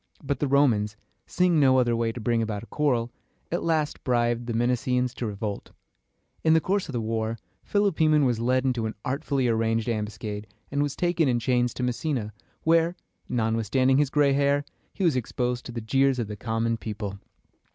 [0.23, 0.97] But the Romans,
[1.27, 3.11] seeing no other way to bring about a quarrel,
[3.51, 5.73] at last bribed the Messenians to revolt.
[6.43, 10.81] In the course of the war, Philopoemen was led into an artfully arranged ambuscade, and
[10.81, 12.33] was taken in chains to Messenia,
[12.63, 12.95] where,
[13.29, 17.19] notwithstanding his gray hair, he was exposed to the jeers of the common people.